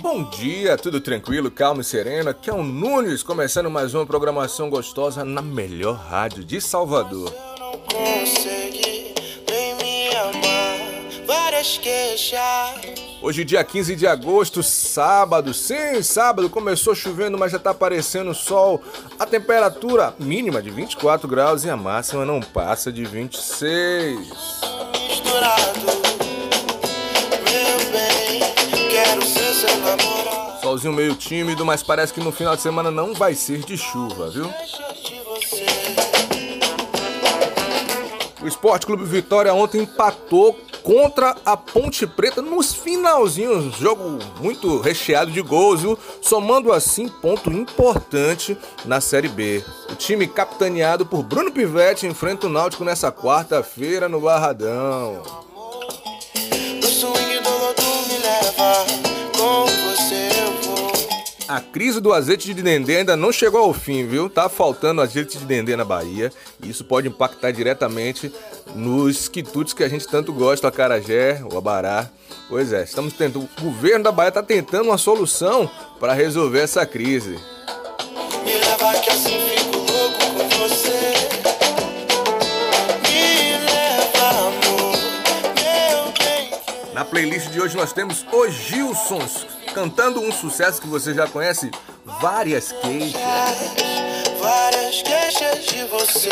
[0.00, 2.30] Bom dia, tudo tranquilo, calmo e sereno?
[2.30, 7.34] Aqui é o Nunes, começando mais uma programação gostosa na melhor rádio de Salvador.
[13.22, 15.54] Hoje, dia 15 de agosto, sábado.
[15.54, 18.82] Sim, sábado começou chovendo, mas já tá aparecendo sol.
[19.18, 24.18] A temperatura mínima de 24 graus e a máxima não passa de 26.
[25.08, 25.93] Misturado.
[30.74, 34.28] Solzinho meio tímido, mas parece que no final de semana não vai ser de chuva,
[34.28, 34.52] viu?
[38.42, 43.76] O Esporte Clube Vitória ontem empatou contra a Ponte Preta nos finalzinhos.
[43.76, 45.96] Jogo muito recheado de gols, viu?
[46.20, 49.64] Somando assim ponto importante na Série B.
[49.92, 55.53] O time capitaneado por Bruno Pivetti enfrenta o Náutico nessa quarta-feira no Barradão.
[61.54, 64.28] A crise do azeite de dendê ainda não chegou ao fim, viu?
[64.28, 66.32] Tá faltando azeite de dendê na Bahia.
[66.60, 68.32] E isso pode impactar diretamente
[68.74, 72.10] nos quitutes que a gente tanto gosta, o acarajé, o abará.
[72.48, 73.48] Pois é, estamos tentando.
[73.58, 75.70] O governo da Bahia está tentando uma solução
[76.00, 77.38] para resolver essa crise.
[78.44, 81.14] Me leva que assim fico louco com você.
[86.92, 91.68] Na playlist de hoje nós temos os Gilsons cantando um sucesso que você já conhece,
[92.20, 93.20] várias queixas.
[94.40, 96.28] Várias queixas de você.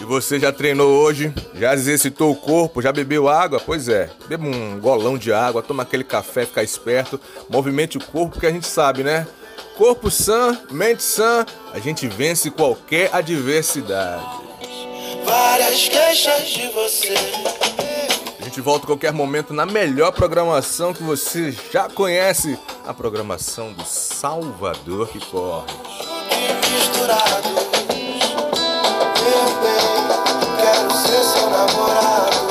[0.00, 1.34] E você já treinou hoje?
[1.54, 2.80] Já exercitou o corpo?
[2.80, 3.60] Já bebeu água?
[3.64, 8.38] Pois é, beba um golão de água, toma aquele café, fica esperto, movimente o corpo
[8.38, 9.26] que a gente sabe, né?
[9.76, 14.24] Corpo sã, mente sã, a gente vence qualquer adversidade.
[15.24, 17.87] Várias queixas de você
[18.58, 23.84] gente volta a qualquer momento na melhor programação que você já conhece, a programação do
[23.84, 25.66] Salvador que corre.